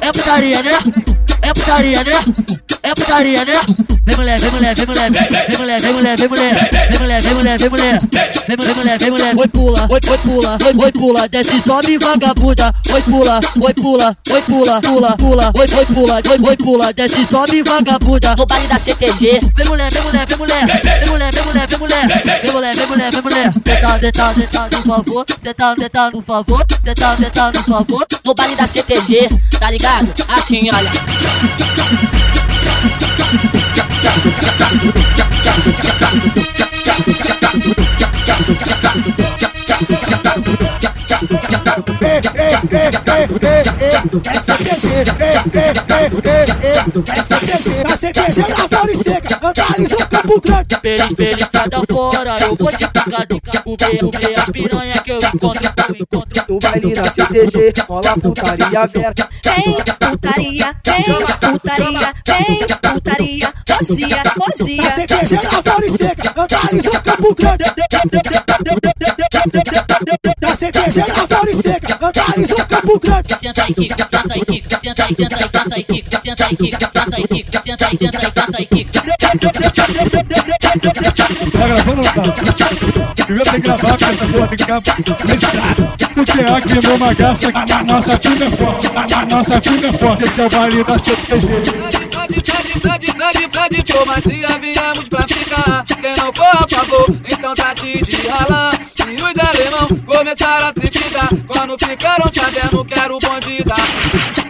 É 0.00 0.12
putaria, 0.12 0.62
né? 0.62 0.78
É 1.42 1.52
putaria, 1.52 2.04
né? 2.04 2.12
É 2.82 2.94
putaria, 2.94 3.44
né? 3.44 3.60
Vem 4.06 4.16
mulher, 4.16 4.38
vem 4.38 4.50
mulher, 4.52 4.74
vem 4.76 4.86
mulher, 4.86 5.10
vem 5.10 5.58
mulher, 5.58 5.80
vem 5.80 5.92
mulher, 5.92 6.16
vem 6.16 6.28
mulher, 6.28 6.56
vem 6.56 6.68
mulher, 6.68 6.88
vem 6.88 6.98
mulher, 6.98 7.20
vem 7.20 7.34
mulher, 7.34 7.58
vem 7.58 7.68
mulher, 7.68 7.98
vem 8.46 8.74
mulher, 8.76 8.98
vem 8.98 9.10
mulher, 9.10 9.36
oi 9.36 9.48
pula, 9.48 9.86
oi, 9.90 9.98
oi 10.08 10.18
pula, 10.18 10.58
oi, 10.64 10.84
oi 10.84 10.92
pula, 10.92 11.28
desce 11.28 11.60
sobe 11.60 11.98
vagabunda, 11.98 12.72
oi 12.92 13.02
pula, 13.02 13.40
oi 13.60 13.74
pula, 13.74 14.16
oi 14.30 14.42
pula, 14.42 14.80
pula, 14.80 15.16
pula, 15.16 15.52
oi, 15.56 15.66
oi 15.76 15.86
pula, 15.86 16.05
pula, 16.06 16.22
foi, 16.24 16.38
vai 16.38 16.56
pula, 16.56 16.92
desce, 16.92 17.26
sobe, 17.26 17.62
vagabunda. 17.62 18.36
No 18.36 18.46
baile 18.46 18.68
da 18.68 18.78
CTG. 18.78 19.40
Vem 19.54 19.68
mulher, 19.68 19.90
vem 19.90 20.02
mulher, 20.02 20.26
vem 20.26 20.38
mulher. 20.38 20.66
Vem 20.66 21.10
mulher, 21.10 21.32
vem 21.32 21.44
mulher, 21.44 21.66
vem 21.68 21.78
mulher. 21.78 22.06
Vem 22.42 22.52
mulher, 22.52 22.76
vem 22.76 22.86
mulher, 22.86 23.10
vem 23.12 23.22
mulher. 23.22 23.52
Senta, 23.52 23.98
senta, 24.00 24.34
senta, 24.34 24.68
por 24.68 24.86
favor. 24.86 25.26
Senta, 25.42 25.74
senta, 25.78 26.10
por 26.10 26.22
favor. 26.22 26.64
Senta, 26.84 27.16
senta, 27.16 27.52
no 27.52 27.62
favor. 27.62 28.06
No 28.24 28.34
baile 28.34 28.56
da 28.56 28.66
CTG, 28.66 29.28
tá 29.58 29.70
ligado? 29.70 30.14
Assim, 30.28 30.70
olha. 30.72 30.90
Tchau, 33.74 33.86
tchau, 38.24 38.54
tchau, 38.64 39.25
na 47.88 47.96
CTG 47.96 48.40
na 48.48 48.68
Fone 48.68 48.96
Seca, 48.96 49.40
Andares 49.42 49.92
o 49.92 50.06
Campo 50.06 50.40
Grande. 50.40 50.76
Pela 50.82 51.36
estrada 51.36 51.82
fora, 51.90 52.36
eu 52.40 52.56
vou 52.56 52.70
te 52.70 52.86
picar 52.86 53.26
de 53.26 53.40
comer, 53.40 53.98
comer 53.98 54.38
a 54.38 54.52
piranha 54.52 54.92
que 55.02 55.10
eu 55.10 55.18
encontro, 55.18 55.72
eu 55.88 55.96
encontro. 55.96 56.44
No 56.48 56.58
da 70.40 70.54
CTG 70.54 71.05
Seca, 71.62 71.98
Andares 72.02 72.50
o 72.50 72.66
Campo 72.66 73.00
Grande. 73.00 73.36
Senta 73.40 73.62
aí, 73.62 73.74
Kika, 73.74 73.96
senta 73.96 74.34
aí, 74.34 74.42
senta 74.46 75.04
aí, 75.04 75.16
senta 75.16 75.34
aí, 75.34 75.46
senta 75.46 75.74
aí, 75.74 75.86
senta 76.22 76.46
aí, 76.46 76.56
senta 76.56 77.16
aí, 77.16 77.26
senta 77.64 77.86
aí, 77.86 77.98
senta 78.00 78.58
aí, 78.58 78.68
senta. 78.72 79.06
Tá 81.52 81.66
gravando 81.68 82.02
tá? 82.02 83.24
Primeiro 83.24 83.50
tem 83.50 83.60
que 83.60 83.66
gravar, 83.66 83.88
porque 83.88 84.04
essa 84.04 84.26
porra 84.26 84.48
tem 84.48 84.56
que 84.56 84.64
ficar 84.64 84.82
registrada. 85.26 85.92
Porque 86.14 86.32
aqui 86.32 86.86
no 86.86 86.98
Magaça, 86.98 87.48
a 87.48 87.84
nossa 87.84 88.16
firma 88.18 88.44
é 88.44 88.50
forte. 88.50 88.86
A 88.86 89.26
nossa 89.26 89.60
firma 89.60 89.88
é 89.88 89.92
forte. 89.92 90.24
Esse 90.24 90.40
é 90.40 90.46
o 90.46 90.50
baile 90.50 90.84
da 90.84 90.98
CTG. 90.98 91.46
Grande, 91.46 92.42
grande, 92.42 92.80
grande, 92.80 93.12
grande, 93.12 93.46
grande 93.48 93.82
diplomacia, 93.82 94.58
viemos 94.60 95.08
pra 95.08 95.28
ficar. 95.28 95.84
Quem 95.84 96.16
não 96.16 96.32
for 96.32 96.44
a 96.44 96.66
favor, 96.68 97.16
então 97.26 97.54
tá 97.54 97.74
de 97.74 98.02
de 98.02 98.28
ralã. 98.28 98.70
E 99.08 99.22
os 99.22 99.34
alemão 99.38 99.88
começaram 100.06 100.66
a 100.68 100.72
Quando 101.46 101.78
ficaram 101.78 102.30
sabendo 102.32 102.82
que 102.84 102.98
era 102.98 103.14
o 103.14 103.18
bonde 103.18 103.62
da. 103.64 103.76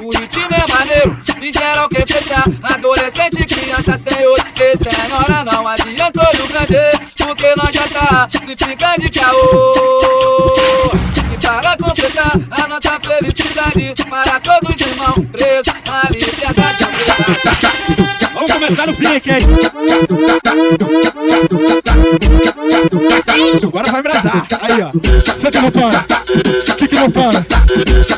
O 0.02 0.10
ritmo 0.10 0.48
é 0.50 0.66
maneiro, 0.72 1.16
e 1.40 1.52
geral 1.52 1.88
quer 1.88 2.06
fechar. 2.06 2.44
Adolescente, 2.62 3.46
criança, 3.46 3.98
senhor 4.06 4.38
e 4.56 4.76
senhora, 4.78 5.44
não 5.44 5.66
adiantou 5.66 6.22
o 6.22 6.46
grande. 6.48 6.76
Porque 7.16 7.54
nós 7.56 7.70
já 7.72 7.88
tá 7.88 8.28
se 8.30 8.38
fica 8.38 8.96
de 8.98 9.10
caô. 9.10 9.72
E 11.32 11.36
para 11.38 11.76
completar 11.76 12.32
a 12.50 12.68
nossa 12.68 13.00
felicidade, 13.00 13.94
para 14.08 14.40
todos 14.40 14.70
os 14.70 14.80
irmãos 14.80 15.26
presos 15.32 15.74
na 15.86 16.02
liberdade. 16.10 16.86
Vamos 18.36 18.50
começar 18.50 18.86
no 18.86 18.92
pique, 18.94 19.30
hein? 19.30 19.38
Agora 23.66 23.90
vai 23.90 24.00
embrasar. 24.00 24.46
Aí, 24.60 24.82
ó. 24.82 24.90
Senta 25.38 25.62
no 25.62 25.72
pano. 25.72 26.04
Que 26.76 26.86
que 26.86 26.94
não 26.96 27.10
para? 27.10 27.46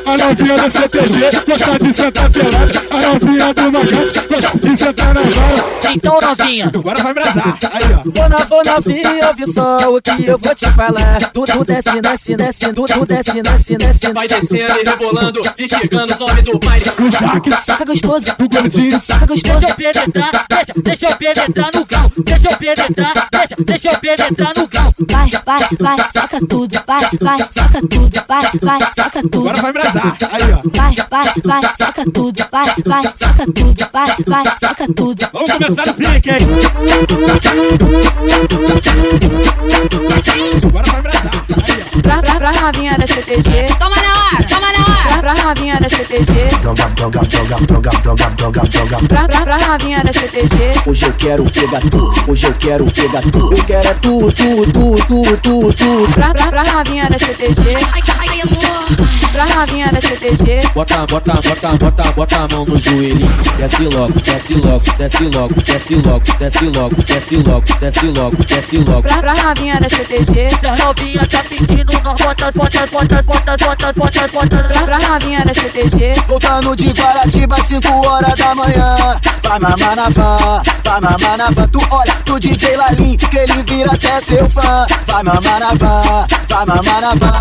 A 0.05 0.17
novinha 0.17 0.57
da 0.57 0.69
CTG 0.69 1.31
gosta 1.47 1.79
de 1.79 1.95
sentar 1.95 2.31
pelada. 2.31 2.88
Novinha 3.01 3.55
do 3.55 3.73
Magaça 3.73 4.27
gosta 4.29 4.59
de 4.59 4.77
sentar 4.77 5.15
na 5.15 5.21
vara. 5.23 5.93
Então, 5.95 6.21
novinha, 6.21 6.71
Agora 6.75 7.03
vai 7.03 7.13
embrasar. 7.13 7.59
Aí, 7.73 7.83
ó. 7.95 8.11
Dona, 8.11 8.83
filha, 8.83 9.29
ouve 9.29 9.53
só 9.53 9.77
o 9.77 10.01
que 10.03 10.27
eu 10.27 10.39
vou 10.39 10.55
te 10.55 10.71
falar 10.73 11.19
Tudo 11.33 11.65
desce, 11.65 12.01
desce, 12.01 12.37
desce, 12.37 12.73
tudo 12.73 13.07
desce, 13.07 13.43
desce, 13.43 13.77
desce 13.77 14.13
Vai 14.13 14.29
descendo 14.29 14.79
e 14.81 14.85
rebolando, 14.85 15.41
esticando 15.57 16.13
os 16.13 16.21
homens 16.21 16.43
do 16.43 16.59
baile. 16.59 16.85
O 16.99 17.11
Jaque, 17.11 17.63
Soca 17.65 17.85
gostoso, 17.85 18.27
o 18.39 18.49
Gordinho, 18.49 19.01
soca 19.01 19.27
gostoso. 19.27 19.61
deixa 19.61 19.71
eu 19.71 19.75
penetrar, 19.77 20.47
deixa, 20.49 20.73
deixa 20.83 21.07
eu 21.07 21.17
penetrar 21.17 21.71
no 21.75 21.87
gal, 21.87 22.13
deixa 22.17 22.51
eu 22.51 22.57
penetrar, 22.57 23.29
deixa, 23.31 23.57
deixa 23.65 23.89
eu 23.89 23.99
penetrar 23.99 24.53
no 24.57 24.67
gal. 24.67 24.95
Vai, 25.11 25.31
vai, 25.31 25.69
vai, 25.79 26.09
soca 26.13 26.39
tudo, 26.47 26.81
vai, 26.87 27.01
vai, 27.21 27.39
soca 27.39 27.89
tudo, 27.89 28.25
vai, 28.27 28.41
vai, 28.63 28.81
soca 28.95 29.23
tudo. 29.23 29.49
Agora 29.49 29.63
vai 29.63 29.71
embrasar. 29.71 30.17
Aí, 30.31 30.43
ó. 30.53 30.71
Vai, 30.75 30.95
vai, 31.11 31.33
vai, 31.45 31.77
soca 31.77 32.05
tudo, 32.11 32.47
vai, 32.51 32.75
vai, 32.89 33.03
soca 33.03 33.45
tudo, 33.55 33.89
vai, 33.93 34.17
vai, 34.27 34.45
soca 34.59 34.87
tudo. 34.95 35.29
Vamos 35.33 35.51
começar 35.51 35.87
no 35.87 35.95
pique, 35.95 36.31
hein? 36.31 36.39
Agora 40.67 41.03
vai 41.03 41.13
ó. 41.27 42.03
Pra, 42.03 42.23
pra, 42.23 42.35
pra 42.37 42.53
novinha 42.63 42.97
da 42.99 43.07
CTG, 43.07 43.65
Toma 43.79 43.97
na 43.97 43.99
toma 43.99 44.03
na 44.03 44.08
pra, 45.49 45.55
pra 45.55 45.55
novinha 45.55 45.81
da 45.81 45.89
CTG, 45.89 46.33
pra, 49.09 49.29
pra, 49.29 49.41
pra 49.43 49.57
novinha 49.67 50.05
da 50.05 50.13
CTG, 50.13 50.73
Hoje 50.87 51.07
eu 51.07 51.13
quero 51.15 51.45
pegar 51.45 51.81
tu, 51.81 52.13
hoje 52.31 52.47
eu 52.47 52.55
quero 52.55 52.85
pegar 52.87 53.23
tu. 53.23 53.39
Eu 53.39 53.65
quero 53.65 53.89
é 53.89 53.95
tu, 53.95 54.19
tu, 54.33 54.73
tu, 54.73 54.95
tu, 55.07 55.37
tu, 55.39 55.73
tu. 55.73 56.13
Pra, 56.13 56.33
pra, 56.33 56.47
pra 56.49 56.63
novinha 56.73 57.09
da 57.09 57.19
CTG, 57.19 57.63
pra 59.33 59.47
novinha 59.47 59.91
da 59.93 60.01
CTG, 60.01 60.69
Bota, 60.75 61.07
bota, 61.07 61.33
bota, 61.35 61.69
bota, 61.79 62.13
bota 62.13 62.37
a 62.37 62.49
mão 62.49 62.65
no 62.67 62.79
joelhinho. 62.79 63.29
Desce 63.59 63.83
logo, 63.85 64.13
desce 64.21 64.55
logo, 64.55 64.83
desce 64.99 65.25
logo, 65.25 65.55
desce 65.63 65.95
logo, 65.95 66.25
desce 66.39 66.67
logo, 66.67 66.95
desce 67.09 67.37
logo, 67.37 67.65
desce 67.81 68.07
logo, 68.07 68.37
desce 68.45 68.79
logo. 68.79 69.03
Pra, 69.03 69.19
pra 69.19 69.35
novinha 69.35 69.81
da 69.81 69.89
CTG, 69.89 70.49
Se 70.49 70.67
a 70.67 70.77
novinha 70.77 71.27
tá 71.27 71.43
pedindo, 71.49 71.93
nós 72.03 72.21
bota, 72.21 72.53
bota, 72.53 72.87
bota, 72.87 73.23
bota, 73.23 73.57
bota, 73.57 73.93
bota, 73.95 74.29
bota. 74.29 74.69
pra, 74.69 74.83
pra 74.83 75.09
novinha 75.09 75.38
da 75.45 75.55
CTG, 75.55 76.13
Voltando 76.27 76.75
de 76.75 76.93
Guaratiba, 76.93 77.57
5 77.57 78.07
horas 78.07 78.35
da 78.35 78.55
manhã. 78.55 78.95
Vai 79.43 79.59
mamar 79.59 79.97
na 79.97 80.09
van, 80.09 80.63
vai 80.85 81.01
mamar 81.01 81.39
na 81.39 81.51
van 81.51 81.69
Tu 81.69 81.81
olha 81.91 82.15
pro 82.25 82.39
DJ 82.39 82.77
Lalim, 82.77 83.17
que 83.17 83.39
ele 83.39 83.63
vira 83.63 83.93
até 83.93 84.21
seu 84.21 84.49
fã. 84.51 84.87
Vai 85.07 85.23
mamar 85.23 85.61
na 85.61 85.75
van, 85.75 86.27
vai 86.49 86.67
mamar 86.67 87.01
na 87.01 87.15
van 87.15 87.41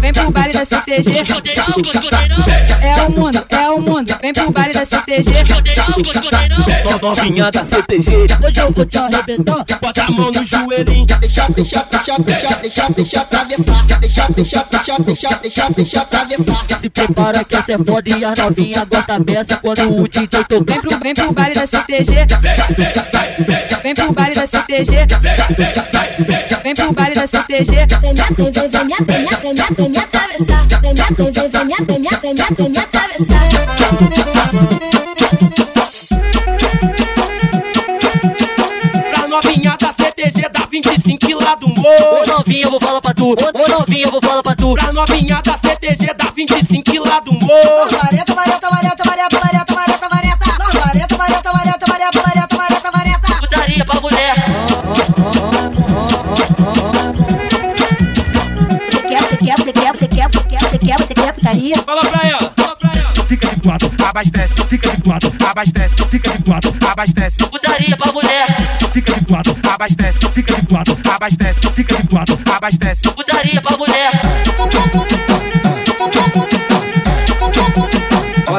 vem 0.00 0.12
pro 0.12 0.30
baile 0.32 0.52
da 0.52 0.64
CTG, 0.64 1.22
é 2.80 3.02
o 3.06 3.10
mundo. 3.12 3.51
Vem 4.22 4.32
pro 4.32 4.52
baile 4.52 4.72
da 4.72 4.84
CTG. 4.84 5.32
Novinha 7.02 7.50
da 7.50 7.64
CTG. 7.64 8.28
Hoje 8.40 8.60
eu 8.60 8.70
vou 8.70 8.86
te 8.86 8.96
arrebentar. 8.96 9.64
Bota 9.80 10.02
a 10.04 10.10
mão 10.12 10.30
no 10.30 10.44
joelhinho. 10.44 11.06
Deixa, 11.06 11.48
deixa, 11.48 11.84
deixa, 11.90 12.18
deixa, 12.20 12.54
deixa, 12.54 12.88
deixa 12.90 13.20
atravessar. 13.20 13.84
Deixa, 14.00 14.28
deixa, 14.28 14.64
deixa, 14.70 14.98
deixa, 15.00 15.28
deixa, 15.42 15.70
deixa 15.70 16.00
atravessar. 16.02 16.80
Se 16.80 16.88
prepara 16.88 17.44
que 17.44 17.56
essa 17.56 17.72
é 17.72 17.78
foda 17.78 18.16
e 18.16 18.24
a 18.24 18.32
novinha 18.36 18.84
gosta 18.84 19.18
dessa 19.18 19.56
quando 19.56 20.00
o 20.00 20.06
DJ 20.06 20.44
tocar. 20.44 20.72
Vem 20.72 20.80
pro, 20.80 20.98
vem 21.00 21.14
pro 21.14 21.32
baile 21.32 21.54
da 21.56 21.66
CTG. 21.66 22.14
Vem 23.82 23.94
pro 23.94 24.12
baile 24.12 24.34
da 24.36 24.46
CTG. 24.46 24.92
Vem 26.62 26.74
pro 26.74 26.92
baile 26.92 27.14
da 27.16 27.26
CTG. 27.26 27.72
Vem 27.72 28.14
me 28.14 28.20
atender, 28.20 28.68
vem 28.68 28.92
atender, 28.92 29.04
vem 29.04 29.22
me 29.24 29.32
atender, 29.32 29.74
vem 29.74 29.88
me 29.90 29.98
atravessar. 29.98 30.66
Vem 30.80 30.94
me 30.94 31.00
atender, 31.00 31.48
vem 31.48 31.74
atender, 31.74 32.20
vem 32.22 32.34
me 32.34 32.40
atender, 32.40 32.54
vem 32.56 32.68
me 32.70 32.78
atravessar. 32.78 33.61
25 40.72 41.30
e 41.30 41.34
lá 41.34 41.54
do 41.54 41.66
Ô 41.66 41.74
morro. 41.74 42.26
novinha, 42.26 42.64
eu 42.64 42.70
vou 42.70 42.80
falar 42.80 43.02
pra 43.02 43.12
tu. 43.12 43.32
Ô 43.32 43.34
ô, 43.34 43.68
novinha, 43.68 44.06
eu 44.06 44.10
vou 44.10 44.22
falar 44.22 44.42
pra 44.42 44.56
tu. 44.56 44.72
Pra 44.72 44.90
novinha 44.90 45.42
da 45.42 45.52
CTG 45.58 46.14
da 46.14 46.30
25 46.30 46.94
e 46.94 46.98
lá 46.98 47.20
do 47.20 47.30
morro. 47.34 47.90
Vareta, 47.90 48.34
vareta, 48.34 48.70
vareta, 48.70 49.02
vareta, 49.04 49.38
vareta, 49.38 49.74
vareta, 49.74 50.08
vareta. 50.08 50.44
Vareta, 50.72 51.16
vareta, 51.18 51.52
vareta, 51.52 51.86
vareta, 51.86 52.22
vareta, 52.22 52.56
vareta, 52.56 52.90
vareta. 52.90 53.34
Putaria 53.42 53.84
pra 53.84 54.00
mulher. 54.00 54.34
Você 58.90 59.02
quer, 59.02 59.22
você 59.22 59.36
quer, 59.36 59.56
você 59.58 59.72
quer, 59.72 59.92
você 59.92 60.08
quer, 60.08 60.28
você 60.30 60.48
quer, 60.48 60.60
você 60.60 60.78
quer, 60.78 60.98
você 60.98 61.14
quer 61.14 61.32
putaria? 61.34 61.76
Fala 61.82 62.00
pra 62.00 62.21
Abastece, 64.12 64.62
fica 64.68 64.90
de 64.90 65.00
quatro, 65.00 65.32
abastece, 65.42 66.04
fica 66.04 66.32
de 66.32 66.42
quatro, 66.42 66.74
abastece, 66.86 67.38
Putaria 67.38 67.96
pra 67.96 68.12
mulher. 68.12 68.56
fica 68.92 69.14
de 69.14 69.24
quatro, 69.24 69.56
abastece, 69.66 70.28
fica 70.28 70.54
de 70.54 70.66
quatro, 70.66 70.98
abastece, 71.10 71.70
fica 71.70 71.96
de 71.96 72.08
quatro. 72.08 72.38
abastece. 72.54 73.00
Putaria 73.04 73.62
pra 73.62 73.74
mulher. 73.78 74.20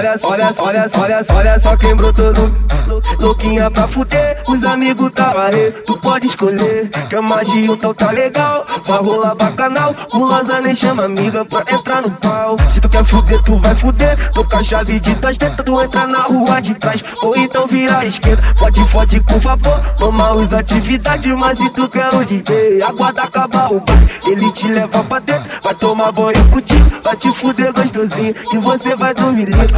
Olha, 0.03 0.15
olha, 0.23 0.51
olha, 0.59 0.85
olha, 0.97 1.21
olha 1.33 1.59
só 1.59 1.77
quem 1.77 1.95
brotou 1.95 2.33
no 2.33 2.73
louquinha 3.19 3.71
pra 3.71 3.87
fuder. 3.87 4.37
Os 4.49 4.63
amigos 4.65 5.11
tá 5.13 5.33
aí, 5.45 5.71
tu 5.85 5.97
pode 6.01 6.27
escolher. 6.27 6.89
Que 7.09 7.15
a 7.15 7.21
magia 7.21 7.71
então 7.71 7.93
tá 7.93 8.11
legal, 8.11 8.65
vai 8.85 8.97
rolar 8.99 9.33
bacanal. 9.33 9.95
O 10.13 10.25
Lanza 10.25 10.59
nem 10.59 10.75
chama 10.75 11.05
amiga 11.05 11.45
pra 11.45 11.61
entrar 11.73 12.01
no 12.01 12.11
pau. 12.11 12.57
Se 12.69 12.81
tu 12.81 12.89
quer 12.89 13.05
fuder, 13.05 13.41
tu 13.43 13.57
vai 13.59 13.73
fuder. 13.75 14.31
Tô 14.33 14.43
com 14.43 14.57
a 14.57 14.63
chave 14.63 14.99
de 14.99 15.15
trás, 15.15 15.37
tenta 15.37 15.63
tu 15.63 15.81
entrar 15.81 16.07
na 16.07 16.23
rua 16.23 16.61
de 16.61 16.75
trás. 16.75 17.01
Ou 17.21 17.37
então 17.37 17.65
vira 17.65 18.05
esquerda, 18.05 18.43
pode, 18.59 18.85
pode 18.87 19.19
com 19.21 19.39
favor. 19.39 19.79
Toma 19.97 20.35
os 20.35 20.53
atividades, 20.53 21.33
mas 21.33 21.57
se 21.57 21.69
tu 21.69 21.87
quer 21.87 22.13
o 22.13 22.25
DJ, 22.25 22.81
aguarda 22.81 23.23
acabar 23.23 23.71
o 23.71 23.79
baile. 23.79 24.09
Ele 24.27 24.51
te 24.51 24.67
leva 24.67 25.01
pra 25.03 25.19
dentro, 25.19 25.49
vai 25.63 25.75
tomar 25.75 26.11
banho 26.11 26.49
contigo, 26.49 26.85
vai 27.01 27.15
te 27.15 27.31
fuder 27.33 27.71
gostosinho. 27.71 28.35
E 28.51 28.57
você 28.57 28.95
vai 28.95 29.13
dormir 29.13 29.45
lindo. 29.45 29.77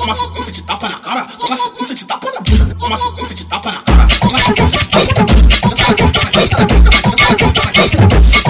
Toma 0.00 0.14
sequência 0.14 0.50
de 0.50 0.62
tapa 0.62 0.88
na 0.88 0.98
cara, 0.98 1.26
toma 1.38 1.54
sequência 1.54 1.94
de 1.94 2.06
tapa 2.06 2.30
na 2.32 2.40
bunda, 2.40 2.74
toma 2.74 2.96
sequência 2.96 3.34
de 3.34 3.44
tapa 3.44 3.70
na 3.70 3.82
cara, 3.82 4.06
toma 4.18 4.38
sequência 4.38 4.78
de 4.78 4.88
tapa 4.88 5.12
na 5.12 5.24
bunda. 5.26 5.60
Na 5.60 5.76
vai, 5.76 5.76
senta 5.76 5.84
na 5.84 5.94
ponta, 5.94 6.20
vai, 6.20 6.32
senta 6.32 6.58
na 6.58 7.36
ponta, 7.36 7.60
vai, 7.60 7.74
senta 7.74 8.00
na 8.00 8.08
ponta, 8.08 8.20
se 8.22 8.30
for 8.30 8.42
com 8.42 8.49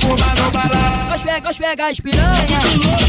Fumar 0.00 0.36
no 0.36 0.50
balão. 0.50 1.08
Nós 1.10 1.22
pega, 1.22 1.54
pega 1.54 1.88
as 1.88 2.00
piranha 2.00 3.07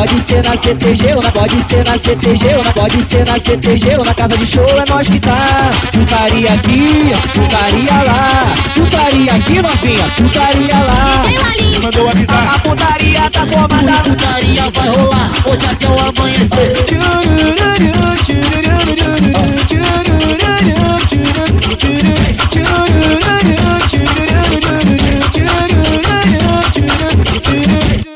Pode, 0.00 0.18
ser 0.22 0.42
na 0.42 0.56
CTG 0.56 1.14
ou 1.14 1.22
na, 1.22 1.30
pode 1.30 1.62
ser 1.62 1.84
na 1.84 1.98
CTG 1.98 2.56
ou 2.56 2.64
na, 2.64 2.72
pode 2.72 3.04
ser 3.04 3.26
na 3.26 3.38
CTG 3.38 3.98
ou 3.98 4.04
na 4.06 4.14
casa 4.14 4.34
de 4.34 4.46
show 4.46 4.64
é 4.64 4.90
nós 4.90 5.06
que 5.06 5.20
tá. 5.20 5.36
Putaria 5.92 6.54
aqui, 6.54 7.12
putaria 7.34 8.02
lá, 8.06 8.46
putaria 8.74 9.34
aqui 9.34 9.60
novinha, 9.60 10.04
putaria 10.16 10.74
lá. 10.74 11.20
DJ 11.26 11.38
Lalinho. 11.38 11.82
Mandou 11.82 12.08
avisar. 12.08 12.54
A 12.54 12.58
putaria 12.60 13.30
tá 13.30 13.46
comandada. 13.46 14.08
Putaria 14.08 14.70
vai 14.70 14.88
rolar. 14.88 15.30
Hoje 15.44 15.66
até 15.66 15.86
o 15.86 15.98
amanhecer. 16.08 17.50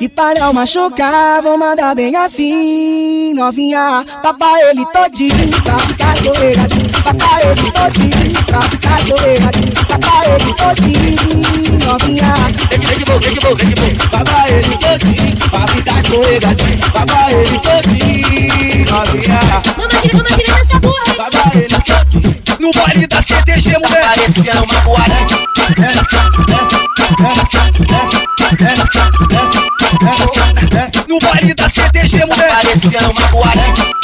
E 0.04 0.08
para 0.10 0.38
não 0.38 0.52
machucar, 0.52 1.40
vou 1.40 1.56
mandar 1.56 1.94
bem 1.94 2.14
assim, 2.14 3.32
novinha. 3.32 4.04
Papai 4.22 4.68
ele 4.68 4.84
todinho 4.92 5.62
pra 5.62 5.78
ficar 5.78 6.22
coleiradinho. 6.22 6.90
Papai 7.02 7.42
ele 7.50 7.72
todinho 7.72 8.44
pra 8.44 8.60
ficar 8.60 8.98
coleiradinho. 9.06 9.72
Papai 9.88 10.34
ele 10.34 10.52
todinho, 10.52 11.78
novinha. 11.86 12.34
Papai 14.10 14.52
ele 14.52 14.76
todinho 14.76 15.48
pra 15.48 15.60
ficar 15.68 16.02
coleiradinho. 16.02 16.90
Papai 16.92 17.32
ele 17.32 17.58
todinho, 17.60 18.84
novinha. 18.90 19.40
Mamãe, 19.78 20.10
mamãe, 20.12 20.38
criança 20.38 20.78
burra. 20.80 21.14
Papai 21.16 21.50
ele 21.54 21.78
todinho. 21.80 22.36
No 22.60 22.70
baile 22.72 23.06
da 23.06 23.22
CTG, 23.22 23.78
mulher. 23.78 24.14
Parecia 24.14 24.52
é 24.52 24.54
uma 24.54 24.80
boate. 24.82 25.34
É, 25.80 25.92
é, 26.90 26.93
no 31.08 31.18
baile 31.20 31.54
da 31.54 31.68
CTG, 31.70 32.26
mulher. 32.26 32.50
Parecendo 32.50 33.10
uma 33.16 33.28
boate. 33.28 33.94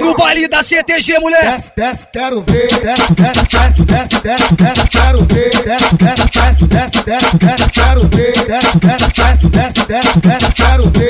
No 0.00 0.14
baile 0.14 0.46
CTG, 0.66 1.20
mulher. 1.20 1.42
Desce, 1.42 1.72
desce, 1.76 2.08
quero 2.12 2.42
ver. 2.42 2.68
Desce, 2.68 3.14
desce, 3.14 3.46
desce, 3.46 3.84
desce, 3.84 4.20
desce, 4.20 4.54
desce, 4.56 4.88
quero 4.90 5.24
ver. 5.26 5.50
Desce, 5.64 5.96
desce, 5.96 6.28
desce, 6.28 6.66
desce, 6.66 7.02
desce, 7.04 7.38
desce, 7.38 7.70
quero 7.70 8.08
ver. 8.08 8.32
Desce, 8.48 8.78
desce, 8.80 9.06
desce, 9.14 9.48
desce, 9.48 9.86
desce, 9.86 10.20
desce, 10.20 10.52
quero 10.54 10.90
ver. 10.90 11.05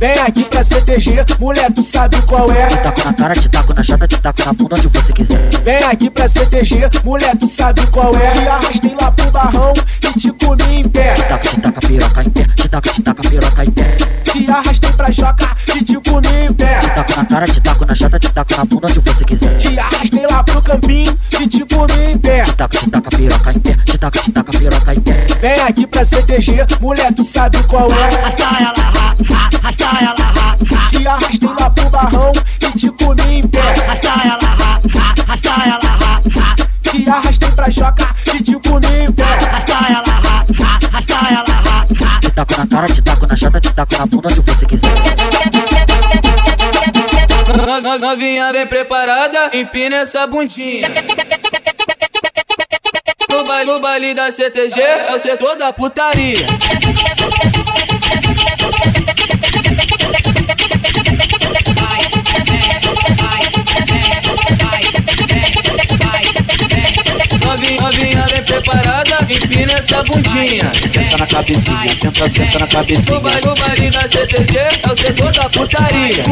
Vem 0.00 0.18
aqui 0.20 0.44
pra 0.44 0.62
CTG, 0.98 1.38
mulher, 1.38 1.72
tu 1.72 1.82
sabe 1.82 2.20
qual 2.22 2.50
é. 2.50 2.66
Taco 2.66 3.04
na 3.04 3.12
cara, 3.12 3.34
te 3.34 3.48
taco 3.48 3.74
na 3.74 3.82
chata, 3.82 4.06
te 4.08 4.18
taco 4.18 4.44
na 4.44 4.52
bunda 4.52 4.76
onde 4.76 4.88
você 4.88 5.12
quiser. 5.12 5.48
Vem 5.64 5.82
aqui 5.84 6.10
pra 6.10 6.26
CTG, 6.26 6.90
mulher, 7.04 7.36
tu 7.36 7.46
sabe 7.46 7.86
qual 7.86 8.12
é. 8.16 8.30
Te 8.32 8.48
arrastei 8.48 8.96
lá 9.00 9.12
pro 9.12 9.30
barrão 9.30 9.72
te 10.12 10.32
comi 10.32 10.80
em 10.80 10.88
pé. 10.88 11.14
Te 11.14 11.22
taco, 11.22 11.48
te 11.48 11.60
taca 11.60 11.80
piroca 11.80 12.22
em 12.22 12.30
pé, 12.30 12.46
te 12.54 12.68
taco, 12.68 12.90
te 12.90 13.02
taca 13.02 13.28
piroca 13.28 13.64
em 13.64 13.70
pé. 13.70 13.96
Te 14.24 14.50
arrastei 14.50 14.92
pra 14.92 15.10
joca 15.10 15.56
e 15.74 15.84
te 15.84 15.94
comi 16.10 16.28
em 16.28 16.52
pé. 16.52 16.78
Te 16.78 16.90
taco 16.90 17.16
na 17.16 17.24
cara, 17.24 17.46
te 17.46 17.60
taco 17.60 17.86
na 17.86 17.94
chata, 17.94 18.18
te 18.18 18.28
taco 18.28 18.56
na 18.56 18.64
bunda 18.64 18.88
onde 18.88 19.00
você 19.00 19.24
quiser. 19.24 19.56
Te 19.58 19.78
arrastei 19.78 20.26
lá 20.30 20.42
pro 20.44 20.62
campinho 20.62 21.18
e 21.40 21.48
te 21.48 21.64
comi 21.66 22.12
em 22.12 22.18
pé. 22.18 22.42
Te 22.42 22.52
taco, 22.54 22.78
te 22.78 22.90
taca 22.90 23.10
piroca 23.16 23.52
em 23.52 23.60
pé, 23.60 23.76
te 23.84 23.98
taco, 23.98 24.20
te 24.20 24.32
taca 24.32 24.58
piroca 24.58 24.94
em 24.94 25.00
pé. 25.00 25.26
Vem 25.40 25.60
aqui 25.60 25.86
pra 25.86 26.04
CTG, 26.04 26.66
mulher, 26.80 27.12
tu 27.14 27.24
sabe 27.24 27.62
qual 27.64 27.90
é. 27.90 28.04
Arrasta 28.04 28.44
ela, 28.60 28.72
ra, 28.72 29.14
ra, 29.28 29.48
arrasta 29.62 29.84
ela. 30.00 30.56
Te 30.90 31.06
arrastei 31.06 31.48
lá 31.48 31.70
pro 31.70 31.90
barrão 31.90 32.32
e 32.60 32.70
te 32.78 32.90
comi 32.90 33.38
em 33.38 33.46
pé. 33.46 33.60
Arrasta 33.60 34.08
ela, 34.24 34.38
ra, 34.38 34.80
ra, 34.94 35.14
arrasta 35.22 35.50
ela. 35.66 35.88
Te 36.82 37.10
arrastei 37.10 37.50
pra 37.52 37.70
joca 37.70 38.17
taco 42.44 42.56
na 42.56 42.66
cara, 42.68 42.86
te 42.86 43.02
taco 43.02 43.26
na 43.26 43.36
chata, 43.36 43.60
te 43.60 43.72
taco 43.72 43.98
na 43.98 44.06
bunda 44.06 44.28
onde 44.30 44.40
você 44.40 44.66
quiser. 44.66 44.88
No- 47.66 47.80
no- 47.80 47.98
Novinha 47.98 48.52
bem 48.52 48.66
preparada, 48.66 49.50
empina 49.52 49.96
essa 49.96 50.26
bundinha. 50.26 50.88
No 53.28 53.44
baile, 53.44 53.72
no 53.72 53.80
baile 53.80 54.14
da 54.14 54.30
CTG 54.30 54.80
é 54.80 55.14
o 55.14 55.18
setor 55.18 55.56
da 55.56 55.72
putaria. 55.72 56.46
Novinha, 67.44 67.80
novinha 67.80 68.07
preparada, 68.98 69.26
empina 69.32 69.72
essa 69.72 70.02
bundinha. 70.02 70.72
Senta 70.74 71.18
na 71.18 71.26
cabecinha, 71.26 71.88
senta, 71.88 72.28
senta 72.28 72.58
na 72.58 72.66
cabecinha. 72.66 73.20
baile, 73.20 73.46
no 73.46 73.54
baile 73.54 73.90
da 73.90 74.00
CTG 74.00 74.58
é 74.58 74.92
o 74.92 74.96
setor 74.96 75.32
da 75.32 75.48
putaria. 75.48 76.24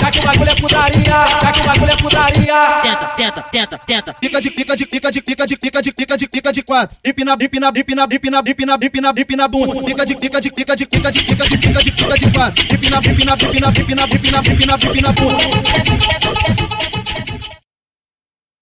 Já 0.00 0.10
que 0.10 0.18
o 0.18 0.22
bagulho 0.22 0.50
é 0.50 0.54
putaria, 0.54 1.26
já 1.40 1.52
que 1.52 1.60
o 1.60 1.64
bagulho 1.64 1.90
é 1.90 1.96
putaria. 1.96 2.54
Tenta, 2.82 3.06
tenta, 3.16 3.42
tenta, 3.42 3.78
tenta. 3.78 4.14
Pica 4.14 4.40
de 4.40 4.50
pica 4.50 4.76
de 4.76 4.86
pica 4.86 5.10
de 5.10 5.22
pica 5.22 5.46
de 5.46 5.56
pica 5.56 5.82
de 5.82 5.92
pica 5.92 6.16
de 6.16 6.28
pica 6.28 6.52
de 6.52 6.62
quatro. 6.62 6.96
Empina, 7.04 7.36
empina, 7.40 7.68
empina, 7.68 8.04
empina, 8.04 8.38
empina, 8.38 8.78
empina, 8.80 9.12
empina 9.16 9.48
bunda. 9.48 9.84
Pica 9.84 10.04
de 10.04 10.14
pica 10.14 10.40
de 10.40 10.50
pica 10.50 10.76
de 10.76 10.86
pica 10.86 11.10
de 11.10 11.24
pica 11.24 11.44
de 11.44 11.58
pica 11.58 11.82
de 11.82 11.92
pica 11.92 12.18
de 12.18 12.30
quatro. 12.30 12.64
Empina, 12.74 12.98
empina, 12.98 13.32
empina, 13.34 13.68
empina, 13.68 14.04
empina, 14.04 14.38
empina, 14.38 14.74
empina 14.74 15.12
bunda. 15.12 16.77